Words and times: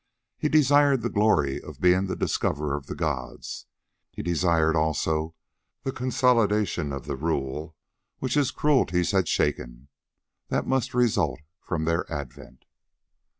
He 0.35 0.49
desired 0.49 1.03
the 1.03 1.11
glory 1.11 1.61
of 1.61 1.79
being 1.79 2.07
the 2.07 2.15
discoverer 2.15 2.75
of 2.75 2.87
the 2.87 2.95
gods, 2.95 3.67
he 4.09 4.23
desired 4.23 4.75
also 4.75 5.35
the 5.83 5.91
consolidation 5.91 6.91
of 6.91 7.05
the 7.05 7.15
rule 7.15 7.75
which 8.17 8.33
his 8.33 8.49
cruelties 8.49 9.11
had 9.11 9.27
shaken, 9.27 9.89
that 10.47 10.65
must 10.65 10.95
result 10.95 11.41
from 11.59 11.85
their 11.85 12.11
advent. 12.11 12.65